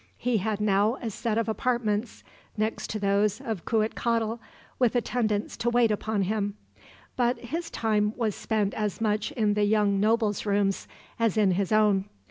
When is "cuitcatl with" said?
3.65-4.95